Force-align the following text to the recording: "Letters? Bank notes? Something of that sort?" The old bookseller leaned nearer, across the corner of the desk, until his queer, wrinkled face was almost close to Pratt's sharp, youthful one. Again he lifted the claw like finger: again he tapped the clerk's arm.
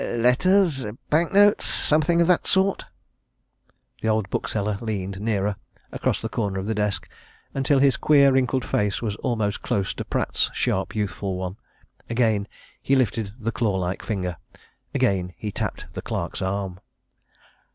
"Letters? 0.03 0.83
Bank 1.11 1.31
notes? 1.31 1.63
Something 1.65 2.21
of 2.21 2.27
that 2.27 2.47
sort?" 2.47 2.85
The 4.01 4.07
old 4.07 4.31
bookseller 4.31 4.79
leaned 4.81 5.21
nearer, 5.21 5.57
across 5.91 6.23
the 6.23 6.27
corner 6.27 6.57
of 6.59 6.65
the 6.65 6.73
desk, 6.73 7.07
until 7.53 7.77
his 7.77 7.97
queer, 7.97 8.31
wrinkled 8.31 8.65
face 8.65 9.03
was 9.03 9.15
almost 9.17 9.61
close 9.61 9.93
to 9.93 10.03
Pratt's 10.03 10.49
sharp, 10.55 10.95
youthful 10.95 11.37
one. 11.37 11.57
Again 12.09 12.47
he 12.81 12.95
lifted 12.95 13.33
the 13.39 13.51
claw 13.51 13.75
like 13.77 14.01
finger: 14.01 14.37
again 14.95 15.35
he 15.37 15.51
tapped 15.51 15.85
the 15.93 16.01
clerk's 16.01 16.41
arm. 16.41 16.79